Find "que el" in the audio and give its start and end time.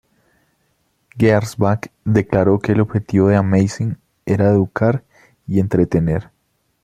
2.57-2.79